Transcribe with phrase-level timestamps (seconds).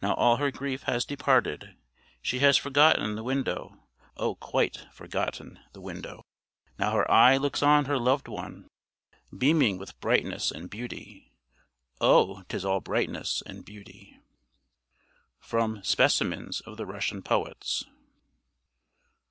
[0.00, 1.76] Now all her grief has departed:
[2.22, 3.76] She has forgotten the window;
[4.16, 4.34] Oh!
[4.36, 6.22] quite forgotten the window.
[6.78, 8.66] Now her eye looks on her loved one,
[9.30, 11.32] Beaming with brightness and beauty;
[12.00, 12.44] Oh!
[12.48, 14.18] 'tis all brightness and beauty.
[15.38, 17.84] From 'Specimens of the Russian Poets.'